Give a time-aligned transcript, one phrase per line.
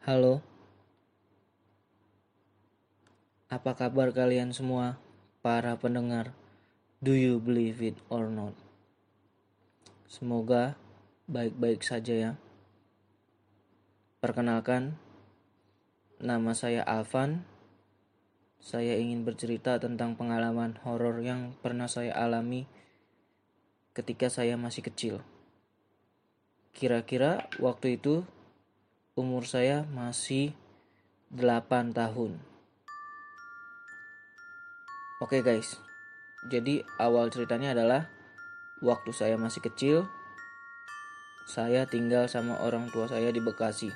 [0.00, 0.40] Halo,
[3.52, 4.96] apa kabar kalian semua,
[5.44, 6.32] para pendengar?
[7.04, 8.56] Do you believe it or not?
[10.08, 10.80] Semoga
[11.28, 12.32] baik-baik saja ya.
[14.24, 14.96] Perkenalkan,
[16.16, 17.44] nama saya Alvan.
[18.56, 22.64] Saya ingin bercerita tentang pengalaman horor yang pernah saya alami
[23.92, 25.20] ketika saya masih kecil.
[26.72, 28.24] Kira-kira waktu itu
[29.20, 30.56] umur saya masih
[31.36, 32.40] 8 tahun.
[35.20, 35.76] Oke guys,
[36.48, 38.08] jadi awal ceritanya adalah
[38.80, 40.08] waktu saya masih kecil,
[41.44, 43.92] saya tinggal sama orang tua saya di Bekasi.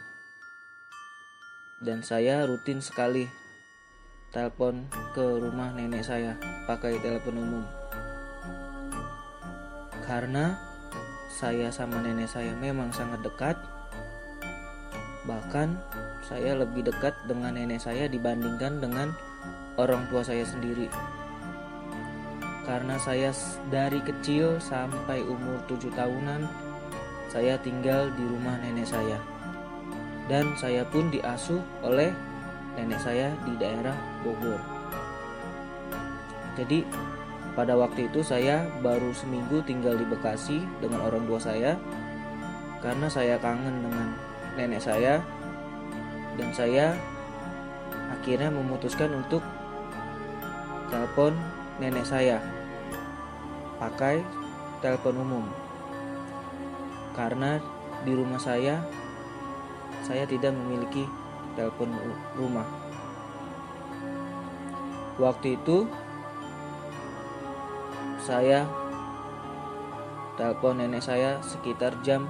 [1.81, 3.25] Dan saya rutin sekali
[4.29, 4.85] telepon
[5.17, 6.37] ke rumah nenek saya
[6.69, 7.65] pakai telepon umum.
[10.05, 10.61] Karena
[11.33, 13.57] saya sama nenek saya memang sangat dekat,
[15.25, 15.69] Bahkan
[16.25, 19.09] saya lebih dekat dengan nenek saya dibandingkan dengan
[19.81, 20.89] orang tua saya sendiri.
[22.65, 23.33] Karena saya
[23.69, 26.49] dari kecil sampai umur 7 tahunan
[27.29, 29.19] saya tinggal di rumah nenek saya.
[30.29, 32.09] Dan saya pun diasuh oleh
[32.77, 34.61] nenek saya di daerah Bogor.
[36.55, 36.87] Jadi
[37.55, 41.79] pada waktu itu saya baru seminggu tinggal di Bekasi dengan orang tua saya
[42.83, 44.09] karena saya kangen dengan
[44.55, 45.19] nenek saya
[46.39, 46.95] dan saya
[48.11, 49.43] akhirnya memutuskan untuk
[50.91, 51.35] telepon
[51.83, 52.39] nenek saya
[53.83, 54.23] pakai
[54.79, 55.45] telepon umum.
[57.15, 57.59] Karena
[58.03, 58.83] di rumah saya
[60.03, 61.07] saya tidak memiliki
[61.59, 61.91] telepon
[62.39, 62.67] rumah.
[65.19, 65.87] Waktu itu
[68.19, 68.67] saya
[70.35, 72.27] telepon nenek saya sekitar jam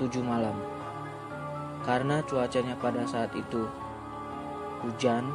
[0.00, 0.71] 7 malam
[1.82, 3.66] karena cuacanya pada saat itu
[4.82, 5.26] hujan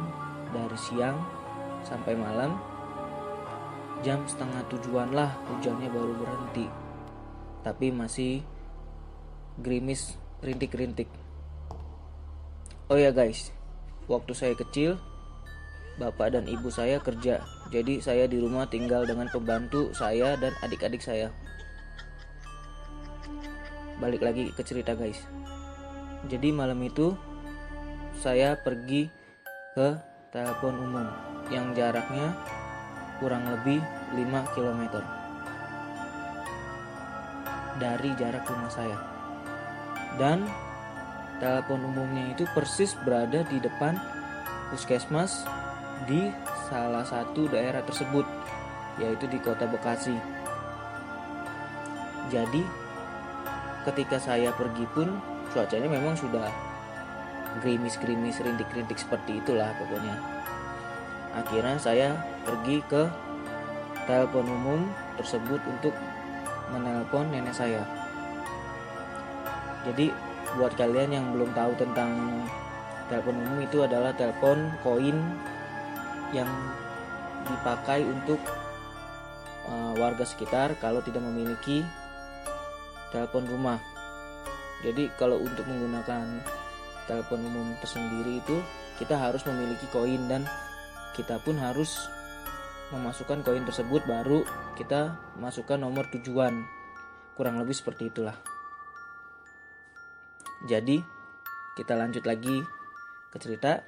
[0.52, 1.16] dari siang
[1.84, 2.56] sampai malam
[4.00, 6.66] jam setengah tujuan lah hujannya baru berhenti.
[7.64, 8.40] Tapi masih
[9.60, 11.10] gerimis rintik-rintik.
[12.88, 13.52] Oh ya guys.
[14.08, 14.96] Waktu saya kecil
[16.00, 17.44] bapak dan ibu saya kerja.
[17.68, 21.28] Jadi saya di rumah tinggal dengan pembantu saya dan adik-adik saya.
[24.00, 25.26] Balik lagi ke cerita guys
[26.26, 27.14] jadi malam itu
[28.18, 29.06] saya pergi
[29.78, 29.94] ke
[30.34, 31.06] telepon umum
[31.54, 32.34] yang jaraknya
[33.22, 33.78] kurang lebih
[34.18, 34.98] 5 km
[37.78, 38.98] dari jarak rumah saya.
[40.18, 40.42] Dan
[41.38, 43.94] telepon umumnya itu persis berada di depan
[44.74, 45.46] puskesmas
[46.10, 46.34] di
[46.66, 48.26] salah satu daerah tersebut,
[48.98, 50.18] yaitu di kota Bekasi.
[52.28, 52.60] Jadi,
[53.86, 56.46] ketika saya pergi pun cuacanya memang sudah
[57.58, 60.14] gerimis-gerimis rintik-rintik seperti itulah pokoknya.
[61.34, 62.14] Akhirnya saya
[62.46, 63.10] pergi ke
[64.06, 64.80] telepon umum
[65.18, 65.90] tersebut untuk
[66.70, 67.82] menelpon nenek saya.
[69.82, 70.14] Jadi
[70.54, 72.46] buat kalian yang belum tahu tentang
[73.10, 75.18] telepon umum itu adalah telepon koin
[76.30, 76.48] yang
[77.50, 78.38] dipakai untuk
[79.66, 81.82] uh, warga sekitar kalau tidak memiliki
[83.10, 83.97] telepon rumah
[84.82, 86.38] jadi kalau untuk menggunakan
[87.10, 88.62] telepon umum tersendiri itu
[89.00, 90.46] kita harus memiliki koin dan
[91.18, 92.06] kita pun harus
[92.94, 94.46] memasukkan koin tersebut baru
[94.78, 96.62] kita masukkan nomor tujuan.
[97.34, 98.34] Kurang lebih seperti itulah.
[100.66, 101.02] Jadi
[101.78, 102.62] kita lanjut lagi
[103.30, 103.82] ke cerita.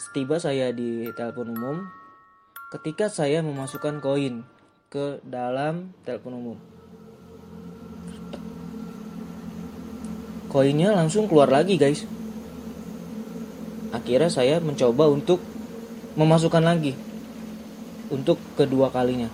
[0.00, 1.76] Setiba saya di telepon umum,
[2.72, 4.40] ketika saya memasukkan koin
[4.88, 6.58] ke dalam telepon umum,
[10.48, 12.08] koinnya langsung keluar lagi guys.
[13.92, 15.40] Akhirnya saya mencoba untuk
[16.16, 16.96] memasukkan lagi
[18.08, 19.28] untuk kedua kalinya.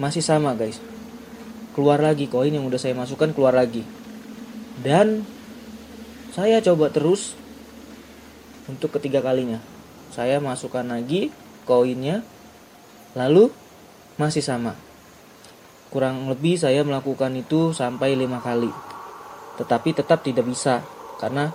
[0.00, 0.80] Masih sama guys.
[1.76, 3.84] Keluar lagi koin yang udah saya masukkan keluar lagi.
[4.82, 5.22] Dan
[6.32, 7.36] saya coba terus
[8.66, 9.60] untuk ketiga kalinya.
[10.10, 11.30] Saya masukkan lagi
[11.68, 12.24] koinnya
[13.12, 13.52] lalu
[14.16, 14.87] masih sama
[15.88, 18.68] Kurang lebih saya melakukan itu sampai lima kali.
[19.56, 20.84] Tetapi tetap tidak bisa
[21.16, 21.50] karena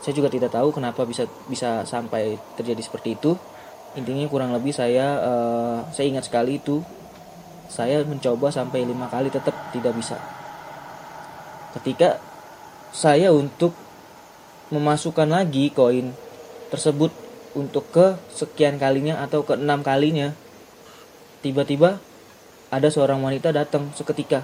[0.00, 3.36] saya juga tidak tahu kenapa bisa bisa sampai terjadi seperti itu.
[3.94, 6.82] Intinya kurang lebih saya uh, saya ingat sekali itu
[7.68, 10.16] saya mencoba sampai lima kali tetap tidak bisa.
[11.76, 12.20] Ketika
[12.94, 13.74] saya untuk
[14.72, 16.14] memasukkan lagi koin
[16.72, 17.12] tersebut
[17.54, 20.34] untuk ke sekian kalinya atau ke enam kalinya
[21.44, 22.02] tiba-tiba
[22.74, 24.42] ada seorang wanita datang seketika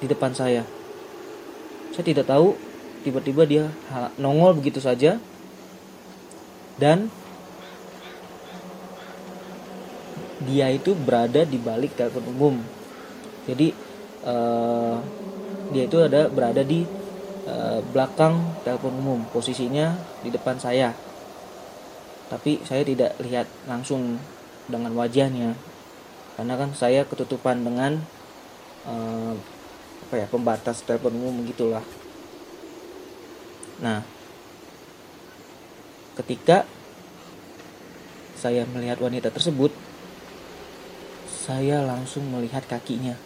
[0.00, 0.64] di depan saya.
[1.92, 2.56] saya tidak tahu
[3.04, 3.64] tiba-tiba dia
[4.16, 5.20] nongol begitu saja.
[6.80, 7.12] Dan
[10.48, 12.54] dia itu berada di balik telepon umum.
[13.44, 13.76] Jadi
[14.24, 14.96] uh,
[15.70, 16.88] dia itu ada berada di
[17.44, 19.20] uh, belakang telepon umum.
[19.28, 19.92] Posisinya
[20.24, 20.96] di depan saya.
[22.32, 24.16] Tapi saya tidak lihat langsung
[24.66, 25.52] dengan wajahnya
[26.38, 28.00] karena kan saya ketutupan dengan
[28.88, 29.34] uh,
[30.08, 31.84] apa ya pembatas telepon umum gitulah
[33.82, 34.04] nah
[36.16, 36.68] ketika
[38.36, 39.70] saya melihat wanita tersebut
[41.42, 43.18] saya langsung melihat kakinya.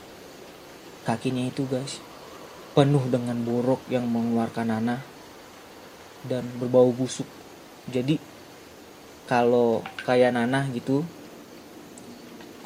[1.05, 2.01] Kakinya itu guys
[2.73, 5.01] penuh dengan borok yang mengeluarkan nanah
[6.25, 7.29] dan berbau busuk.
[7.93, 8.17] Jadi
[9.29, 11.05] kalau kayak nanah gitu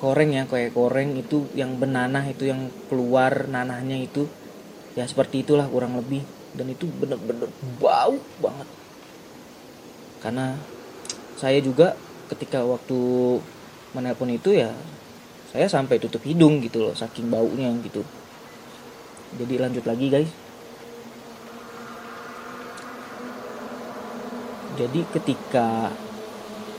[0.01, 4.25] koreng ya kayak koreng itu yang benanah itu yang keluar nanahnya itu
[4.97, 6.25] ya seperti itulah kurang lebih.
[6.51, 7.47] Dan itu bener-bener
[7.79, 8.67] bau banget.
[10.19, 10.59] Karena
[11.39, 11.95] saya juga
[12.33, 12.99] ketika waktu
[13.95, 14.75] menelpon itu ya
[15.51, 18.03] saya sampai tutup hidung gitu loh saking baunya gitu.
[19.39, 20.31] Jadi lanjut lagi guys.
[24.81, 25.93] Jadi ketika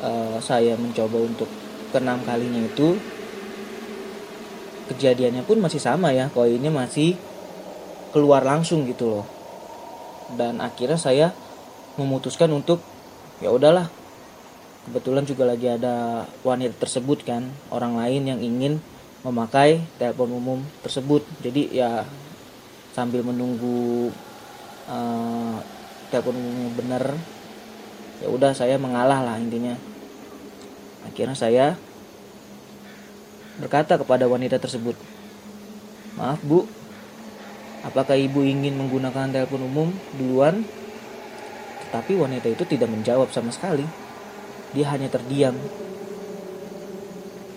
[0.02, 1.61] uh, saya mencoba untuk
[1.92, 2.96] keenam kalinya itu
[4.92, 7.16] kejadiannya pun masih sama ya koinnya masih
[8.12, 9.26] keluar langsung gitu loh.
[10.36, 11.28] Dan akhirnya saya
[12.00, 12.80] memutuskan untuk
[13.44, 13.88] ya udahlah
[14.88, 18.80] kebetulan juga lagi ada wanita tersebut kan orang lain yang ingin
[19.24, 21.24] memakai telepon umum tersebut.
[21.40, 22.04] Jadi ya
[22.92, 24.12] sambil menunggu
[24.92, 25.56] uh,
[26.12, 27.04] telepon umumnya benar
[28.20, 29.74] ya udah saya mengalah lah intinya
[31.08, 31.66] Akhirnya saya
[33.58, 34.98] berkata kepada wanita tersebut,
[36.18, 36.66] "Maaf, Bu.
[37.82, 40.62] Apakah Ibu ingin menggunakan telepon umum duluan?"
[41.88, 43.84] Tetapi wanita itu tidak menjawab sama sekali.
[44.72, 45.58] Dia hanya terdiam.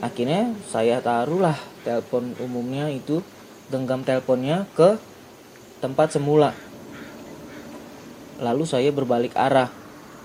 [0.03, 1.57] Akhirnya saya taruhlah
[1.87, 3.23] telepon umumnya itu
[3.73, 4.99] genggam teleponnya ke
[5.81, 6.53] tempat semula.
[8.43, 9.71] Lalu saya berbalik arah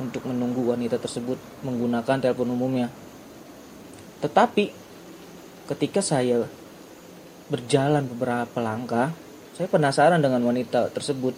[0.01, 2.89] untuk menunggu wanita tersebut menggunakan telepon umumnya.
[4.19, 4.65] Tetapi
[5.71, 6.43] ketika saya
[7.47, 9.15] berjalan beberapa langkah,
[9.55, 11.35] saya penasaran dengan wanita tersebut.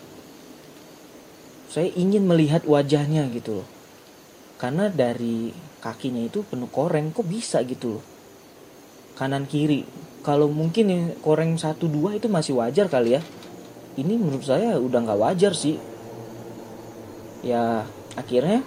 [1.72, 3.68] Saya ingin melihat wajahnya gitu loh.
[4.60, 5.50] Karena dari
[5.82, 8.04] kakinya itu penuh koreng, kok bisa gitu loh.
[9.18, 9.88] Kanan kiri.
[10.22, 13.22] Kalau mungkin ya koreng satu dua itu masih wajar kali ya.
[13.98, 15.82] Ini menurut saya udah nggak wajar sih.
[17.42, 18.62] Ya akhirnya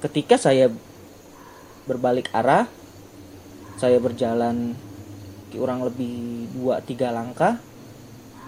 [0.00, 0.72] ketika saya
[1.84, 2.68] berbalik arah.
[3.80, 4.76] Saya berjalan
[5.52, 7.60] kurang lebih 2-3 langkah.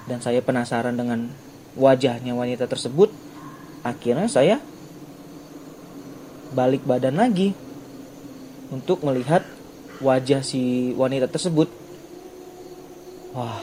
[0.06, 1.30] Dan saya penasaran dengan
[1.74, 3.10] wajahnya wanita tersebut.
[3.82, 4.58] Akhirnya saya
[6.54, 7.52] balik badan lagi
[8.70, 9.42] untuk melihat
[10.00, 11.68] wajah si wanita tersebut.
[13.36, 13.60] Wah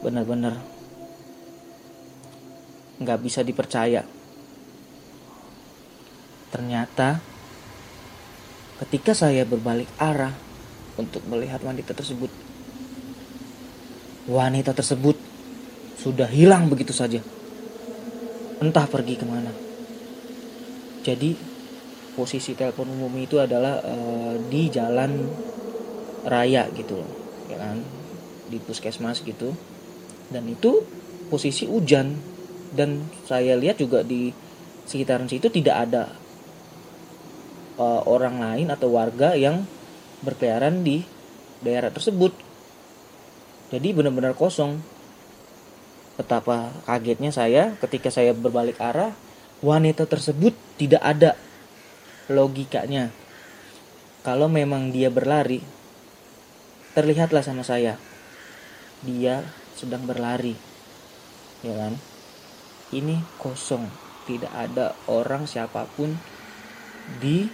[0.00, 0.56] benar-benar
[3.00, 4.04] nggak bisa dipercaya.
[6.50, 7.22] Ternyata
[8.80, 10.32] Ketika saya berbalik arah
[10.96, 12.32] untuk melihat wanita tersebut,
[14.24, 15.20] wanita tersebut
[16.00, 17.20] sudah hilang begitu saja.
[18.64, 19.52] Entah pergi ke mana.
[21.04, 21.36] Jadi
[22.16, 25.28] posisi telepon umum itu adalah uh, di jalan
[26.24, 27.10] raya gitu loh,
[27.52, 27.84] ya kan?
[28.48, 29.52] Di puskesmas gitu.
[30.32, 30.84] Dan itu
[31.28, 32.16] posisi hujan
[32.72, 34.32] dan saya lihat juga di
[34.88, 36.19] sekitaran situ tidak ada
[37.76, 39.66] uh, orang lain atau warga yang
[40.24, 41.04] berkeliaran di
[41.60, 42.32] daerah tersebut.
[43.70, 44.80] Jadi benar-benar kosong.
[46.18, 49.14] Betapa kagetnya saya ketika saya berbalik arah,
[49.64, 51.36] wanita tersebut tidak ada
[52.28, 53.08] logikanya.
[54.20, 55.64] Kalau memang dia berlari,
[56.92, 57.96] terlihatlah sama saya.
[59.00, 59.40] Dia
[59.72, 60.52] sedang berlari.
[61.64, 61.96] Ya kan?
[62.92, 63.88] Ini kosong,
[64.28, 66.20] tidak ada orang siapa pun
[67.18, 67.50] di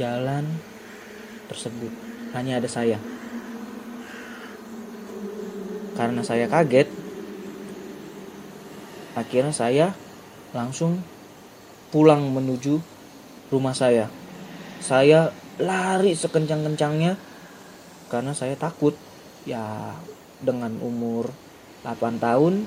[0.00, 0.48] jalan
[1.50, 1.92] tersebut
[2.32, 2.96] hanya ada saya.
[5.98, 6.88] Karena saya kaget,
[9.12, 9.86] akhirnya saya
[10.56, 11.04] langsung
[11.92, 12.80] pulang menuju
[13.52, 14.08] rumah saya.
[14.80, 15.28] Saya
[15.60, 17.20] lari sekencang-kencangnya
[18.08, 18.96] karena saya takut
[19.44, 19.92] ya
[20.40, 21.28] dengan umur
[21.84, 22.64] 8 tahun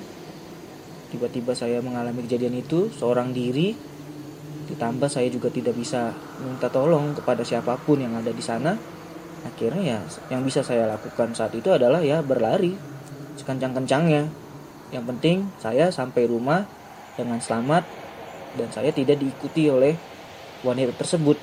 [1.10, 3.74] tiba-tiba saya mengalami kejadian itu seorang diri
[4.74, 6.10] ditambah saya juga tidak bisa
[6.42, 8.74] minta tolong kepada siapa pun yang ada di sana.
[9.46, 10.00] Akhirnya ya
[10.34, 12.74] yang bisa saya lakukan saat itu adalah ya berlari
[13.38, 14.28] sekencang-kencangnya.
[14.90, 16.66] Yang penting saya sampai rumah
[17.14, 17.86] dengan selamat
[18.58, 19.94] dan saya tidak diikuti oleh
[20.66, 21.38] wanita tersebut.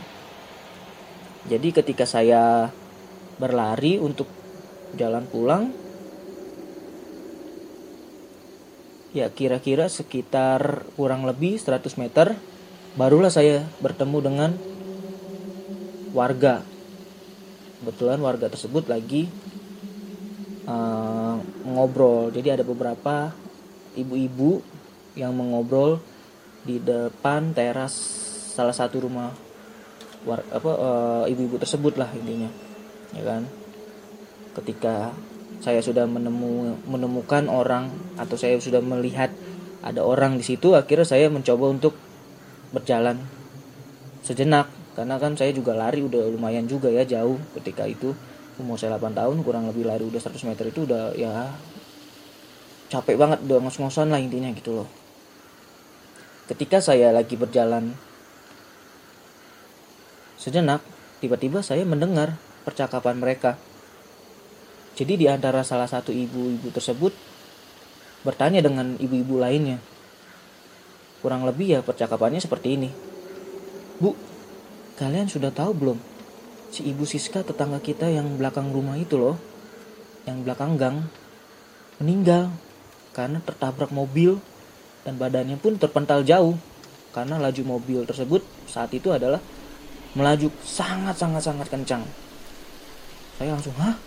[1.46, 2.68] Jadi ketika saya
[3.40, 4.28] berlari untuk
[4.98, 5.72] jalan pulang
[9.10, 12.38] ya kira-kira sekitar kurang lebih 100 meter
[12.98, 14.50] barulah saya bertemu dengan
[16.10, 16.62] warga.
[17.80, 19.30] Kebetulan warga tersebut lagi
[20.68, 22.28] uh, ngobrol.
[22.34, 23.32] Jadi ada beberapa
[23.96, 24.60] ibu-ibu
[25.16, 25.98] yang mengobrol
[26.62, 27.94] di depan teras
[28.52, 29.32] salah satu rumah
[30.28, 32.50] war, apa uh, ibu-ibu tersebut lah intinya
[33.16, 33.42] ya kan?
[34.60, 35.14] Ketika
[35.64, 37.88] saya sudah menemu, menemukan orang
[38.20, 39.32] atau saya sudah melihat
[39.80, 41.96] ada orang di situ akhirnya saya mencoba untuk
[42.70, 43.20] berjalan
[44.22, 44.70] sejenak.
[44.94, 47.38] Karena kan saya juga lari udah lumayan juga ya jauh.
[47.58, 48.12] Ketika itu
[48.60, 51.48] umur saya 8 tahun kurang lebih lari udah 100 meter itu udah ya
[52.90, 54.88] capek banget udah ngos-ngosan lah intinya gitu loh.
[56.50, 57.94] Ketika saya lagi berjalan
[60.36, 60.82] sejenak
[61.22, 62.34] tiba-tiba saya mendengar
[62.66, 63.54] percakapan mereka.
[64.98, 67.14] Jadi di antara salah satu ibu-ibu tersebut
[68.26, 69.78] bertanya dengan ibu-ibu lainnya.
[71.20, 72.90] Kurang lebih ya percakapannya seperti ini.
[74.00, 74.16] Bu,
[74.96, 75.98] kalian sudah tahu belum?
[76.72, 79.36] Si ibu Siska tetangga kita yang belakang rumah itu loh.
[80.24, 80.96] Yang belakang gang.
[82.00, 82.48] Meninggal.
[83.12, 84.40] Karena tertabrak mobil.
[85.04, 86.56] Dan badannya pun terpental jauh.
[87.12, 89.42] Karena laju mobil tersebut saat itu adalah
[90.16, 92.02] melaju sangat-sangat-sangat kencang.
[93.36, 93.98] Saya langsung, hah?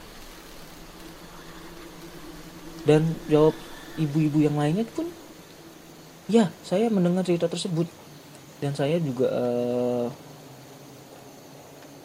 [2.84, 3.55] dan jawab
[3.96, 5.08] ibu-ibu yang lainnya pun
[6.27, 7.88] ya saya mendengar cerita tersebut.
[8.63, 10.08] Dan saya juga uh,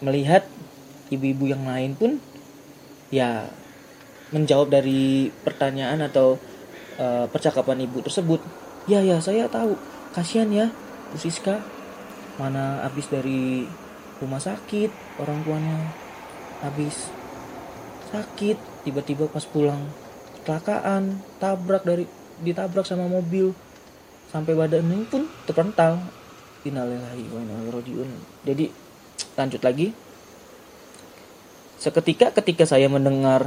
[0.03, 0.43] melihat
[1.09, 2.19] ibu-ibu yang lain pun
[3.15, 3.47] ya
[4.35, 6.37] menjawab dari pertanyaan atau
[6.99, 8.43] uh, percakapan ibu tersebut.
[8.91, 9.79] Ya ya saya tahu.
[10.17, 10.67] Kasihan ya
[11.15, 11.63] Bu Siska.
[12.39, 13.67] Mana habis dari
[14.19, 14.91] rumah sakit
[15.23, 15.79] orang tuanya
[16.59, 17.07] habis
[18.11, 19.79] sakit tiba-tiba pas pulang
[20.43, 22.05] kecelakaan tabrak dari
[22.43, 23.55] ditabrak sama mobil
[24.33, 26.01] sampai badannya pun terpental.
[26.67, 28.65] Innalillahi wa inna ilaihi jadi
[29.39, 29.89] lanjut lagi.
[31.79, 33.47] Seketika ketika saya mendengar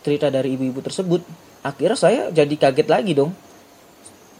[0.00, 1.20] cerita dari ibu-ibu tersebut
[1.60, 3.36] akhirnya saya jadi kaget lagi dong.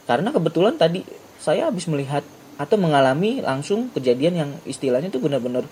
[0.08, 1.04] Karena kebetulan tadi
[1.40, 2.24] saya habis melihat
[2.56, 5.68] atau mengalami langsung kejadian yang istilahnya itu benar-benar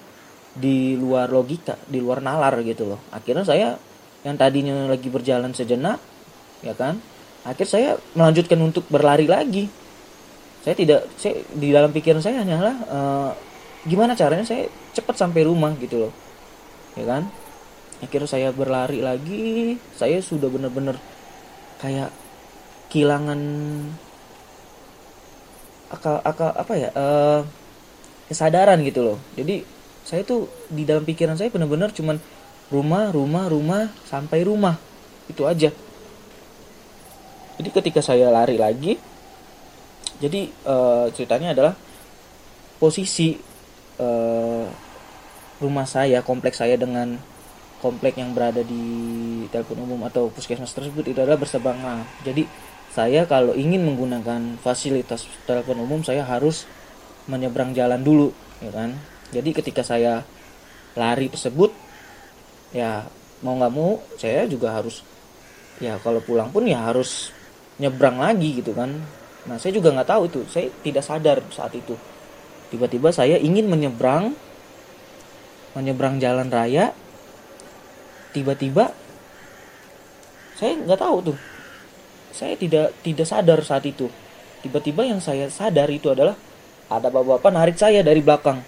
[0.53, 3.01] di luar logika, di luar nalar gitu loh.
[3.09, 3.81] Akhirnya saya
[4.23, 5.99] yang tadinya lagi berjalan sejenak
[6.62, 7.03] ya kan
[7.43, 9.67] akhir saya melanjutkan untuk berlari lagi.
[10.63, 13.31] Saya tidak saya di dalam pikiran saya hanyalah uh,
[13.83, 16.13] gimana caranya saya cepat sampai rumah gitu loh.
[16.95, 17.27] Ya kan?
[17.99, 20.99] Akhirnya saya berlari lagi saya sudah benar-benar
[21.83, 22.15] kayak
[22.95, 23.41] kehilangan
[25.91, 27.43] akal akal apa ya uh,
[28.31, 29.19] kesadaran gitu loh.
[29.35, 29.67] Jadi
[30.07, 32.23] saya tuh di dalam pikiran saya benar-benar cuman
[32.71, 34.79] rumah rumah rumah sampai rumah.
[35.27, 35.75] Itu aja
[37.61, 38.97] jadi ketika saya lari lagi
[40.23, 41.75] jadi uh, ceritanya adalah
[42.79, 43.35] posisi
[43.99, 44.67] uh,
[45.59, 47.19] rumah saya kompleks saya dengan
[47.83, 48.83] komplek yang berada di
[49.51, 52.07] telepon umum atau puskesmas tersebut itu adalah berseberangan.
[52.23, 52.47] Jadi
[52.95, 56.71] saya kalau ingin menggunakan fasilitas telepon umum saya harus
[57.27, 58.31] menyeberang jalan dulu
[58.63, 58.95] ya kan?
[59.35, 60.23] Jadi ketika saya
[60.95, 61.75] lari tersebut
[62.71, 63.03] ya
[63.43, 65.03] mau nggak mau saya juga harus
[65.83, 67.35] ya kalau pulang pun ya harus
[67.83, 68.95] nyebrang lagi gitu kan.
[69.51, 70.41] Nah saya juga nggak tahu itu.
[70.47, 71.99] Saya tidak sadar saat itu.
[72.71, 74.39] Tiba-tiba saya ingin menyeberang
[75.75, 76.95] menyeberang jalan raya.
[78.31, 78.95] Tiba-tiba
[80.55, 81.39] saya nggak tahu tuh.
[82.31, 84.07] Saya tidak tidak sadar saat itu.
[84.62, 86.39] Tiba-tiba yang saya sadar itu adalah
[86.87, 88.62] ada bapak-bapak narik saya dari belakang.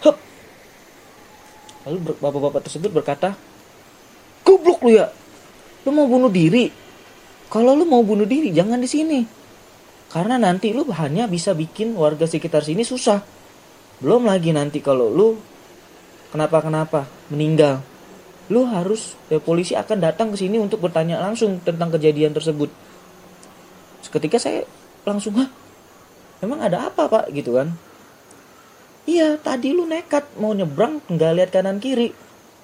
[0.00, 0.16] Hup,
[1.84, 3.36] Lalu bapak-bapak tersebut berkata,
[4.40, 5.12] Goblok lu ya,
[5.84, 6.83] lu mau bunuh diri.
[7.54, 9.22] Kalau lu mau bunuh diri, jangan di sini.
[10.10, 13.22] Karena nanti lu hanya bisa bikin warga sekitar sini susah.
[14.02, 15.38] Belum lagi nanti kalau lu
[16.34, 17.78] kenapa-kenapa, meninggal.
[18.50, 22.74] Lu harus, ya, polisi akan datang ke sini untuk bertanya langsung tentang kejadian tersebut.
[24.02, 24.66] Seketika saya
[25.06, 25.46] langsung, hah?
[26.42, 27.30] Emang ada apa pak?
[27.30, 27.70] Gitu kan
[29.04, 32.08] Iya, tadi lu nekat mau nyebrang nggak lihat kanan kiri.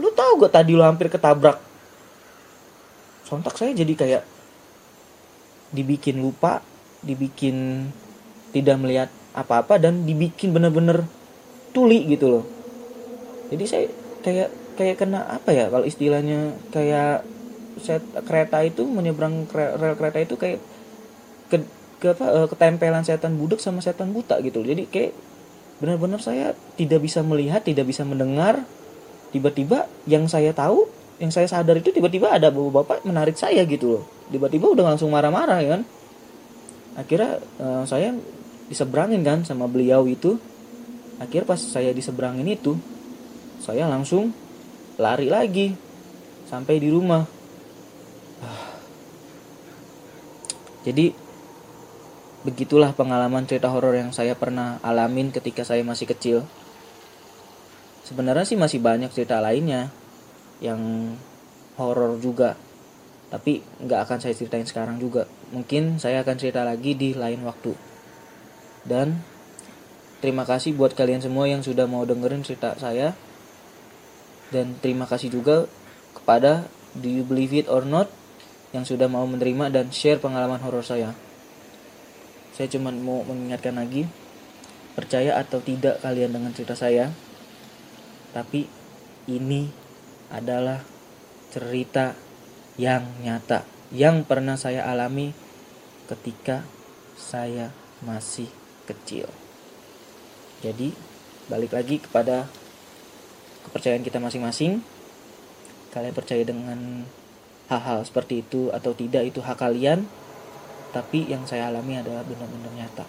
[0.01, 1.61] Lu tahu gak tadi lu hampir ketabrak?
[3.29, 4.23] Sontak saya jadi kayak
[5.71, 6.63] dibikin lupa,
[7.03, 7.89] dibikin
[8.51, 11.07] tidak melihat apa-apa dan dibikin bener-bener
[11.71, 12.45] tuli gitu loh.
[13.51, 13.87] Jadi saya
[14.21, 17.23] kayak kayak kena apa ya kalau istilahnya kayak
[17.81, 20.61] set kereta itu menyeberang rel kereta itu kayak
[21.49, 21.63] ke,
[22.03, 25.13] ke apa eh, ketempelan setan budak sama setan buta gitu jadi kayak
[25.81, 28.65] benar-benar saya tidak bisa melihat tidak bisa mendengar
[29.33, 30.90] tiba-tiba yang saya tahu
[31.21, 34.05] yang saya sadar itu tiba-tiba ada bapak-bapak menarik saya gitu loh.
[34.33, 35.83] Tiba-tiba udah langsung marah-marah ya kan?
[36.97, 38.17] Akhirnya uh, saya
[38.73, 40.41] diseberangin kan sama beliau itu.
[41.21, 42.81] Akhir pas saya diseberangin itu
[43.61, 44.33] saya langsung
[44.97, 45.77] lari lagi
[46.49, 47.29] sampai di rumah.
[50.81, 51.13] Jadi
[52.41, 56.49] begitulah pengalaman cerita horor yang saya pernah alamin ketika saya masih kecil.
[58.09, 59.93] Sebenarnya sih masih banyak cerita lainnya
[60.61, 61.13] yang
[61.81, 62.55] horor juga.
[63.33, 65.27] Tapi nggak akan saya ceritain sekarang juga.
[65.51, 67.75] Mungkin saya akan cerita lagi di lain waktu.
[68.85, 69.21] Dan
[70.21, 73.17] terima kasih buat kalian semua yang sudah mau dengerin cerita saya.
[74.51, 75.71] Dan terima kasih juga
[76.13, 78.11] kepada Do You Believe It or Not
[78.71, 81.15] yang sudah mau menerima dan share pengalaman horor saya.
[82.55, 84.07] Saya cuma mau mengingatkan lagi,
[84.95, 87.11] percaya atau tidak kalian dengan cerita saya,
[88.31, 88.67] tapi
[89.27, 89.71] ini
[90.31, 90.83] adalah
[91.51, 92.15] cerita
[92.79, 95.35] yang nyata yang pernah saya alami
[96.07, 96.63] ketika
[97.19, 97.75] saya
[98.07, 98.47] masih
[98.87, 99.27] kecil.
[100.63, 100.95] Jadi,
[101.51, 102.47] balik lagi kepada
[103.67, 104.83] kepercayaan kita masing-masing.
[105.91, 107.03] Kalian percaya dengan
[107.67, 110.07] hal-hal seperti itu atau tidak itu hak kalian.
[110.95, 113.07] Tapi yang saya alami adalah benar-benar nyata.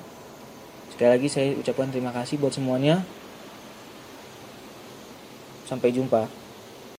[0.94, 3.06] Sekali lagi saya ucapkan terima kasih buat semuanya.
[5.70, 6.41] Sampai jumpa.